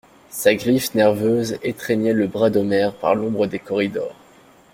Sa 0.31 0.55
griffe 0.55 0.95
nerveuse 0.95 1.59
étreignait 1.61 2.11
le 2.13 2.25
bras 2.25 2.49
d'Omer 2.49 2.95
par 2.95 3.13
l'ombre 3.13 3.45
des 3.45 3.59
corridors. 3.59 4.15